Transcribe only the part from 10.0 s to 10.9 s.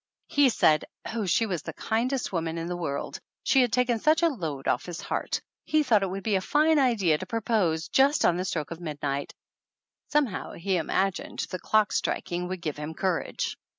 some how he